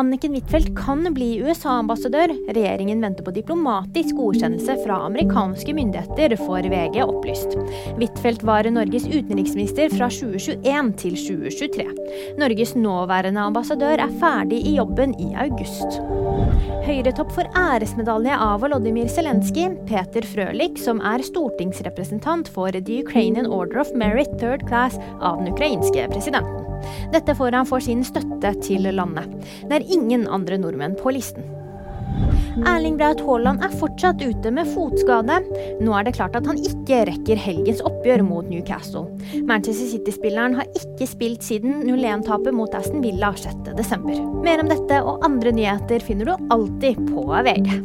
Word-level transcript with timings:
Anniken 0.00 0.32
Huitfeldt 0.32 0.70
kan 0.78 1.02
bli 1.12 1.42
USA-ambassadør. 1.44 2.32
Regjeringen 2.48 3.02
venter 3.04 3.24
på 3.26 3.34
diplomatisk 3.36 4.16
godkjennelse 4.16 4.78
fra 4.80 4.96
amerikanske 5.04 5.74
myndigheter, 5.76 6.32
får 6.40 6.68
VG 6.72 7.02
opplyst. 7.04 7.52
Huitfeldt 7.98 8.46
var 8.48 8.64
Norges 8.72 9.04
utenriksminister 9.10 9.92
fra 9.92 10.08
2021 10.08 10.88
til 11.02 11.18
2023. 11.20 11.86
Norges 12.40 12.72
nåværende 12.80 13.44
ambassadør 13.50 14.00
er 14.06 14.16
ferdig 14.22 14.62
i 14.70 14.78
jobben 14.78 15.12
i 15.20 15.34
august. 15.44 16.00
Høyretopp 16.88 17.36
får 17.36 17.52
æresmedalje 17.60 18.40
av 18.40 18.64
Volodymyr 18.64 19.12
Zelenskyj. 19.12 19.68
Peter 19.90 20.24
Frølich, 20.32 20.80
som 20.80 21.04
er 21.04 21.28
stortingsrepresentant 21.28 22.48
for 22.56 22.72
The 22.72 23.02
Ukrainian 23.04 23.52
Order 23.52 23.84
of 23.84 23.92
Merit 23.92 24.32
Third 24.40 24.64
Class 24.70 24.96
av 25.20 25.42
den 25.42 25.52
ukrainske 25.52 26.08
presidenten. 26.08 26.69
Dette 27.14 27.36
får 27.38 27.58
han 27.58 27.68
for 27.68 27.84
sin 27.84 28.04
støtte 28.06 28.54
til 28.64 28.90
landet. 28.90 29.30
Det 29.66 29.80
er 29.80 29.88
ingen 29.96 30.28
andre 30.30 30.60
nordmenn 30.60 30.98
på 31.00 31.14
listen. 31.16 31.46
Erling 32.66 32.96
Braut 32.98 33.20
Haaland 33.24 33.62
er 33.64 33.74
fortsatt 33.80 34.22
ute 34.22 34.50
med 34.52 34.68
fotskade. 34.74 35.38
Nå 35.80 35.94
er 35.96 36.06
det 36.06 36.16
klart 36.16 36.36
at 36.36 36.48
han 36.50 36.58
ikke 36.58 37.04
rekker 37.08 37.40
helgens 37.40 37.82
oppgjør 37.86 38.24
mot 38.26 38.48
Newcastle. 38.50 39.06
Manchester 39.48 39.92
City-spilleren 39.94 40.58
har 40.58 40.68
ikke 40.78 41.08
spilt 41.08 41.46
siden 41.46 41.84
0-1-tapet 41.86 42.56
mot 42.56 42.74
Aston 42.76 43.04
Villa 43.04 43.32
6.12. 43.38 44.42
Mer 44.44 44.64
om 44.64 44.72
dette 44.72 45.00
og 45.04 45.24
andre 45.26 45.54
nyheter 45.56 46.04
finner 46.04 46.32
du 46.32 46.52
alltid 46.56 47.00
på 47.12 47.30
VG. 47.30 47.80